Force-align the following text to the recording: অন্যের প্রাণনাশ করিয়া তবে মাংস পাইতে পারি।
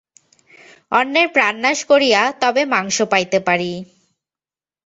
অন্যের 0.91 1.27
প্রাণনাশ 1.35 1.79
করিয়া 1.91 2.21
তবে 2.41 2.61
মাংস 2.73 2.97
পাইতে 3.11 3.39
পারি। 3.47 3.71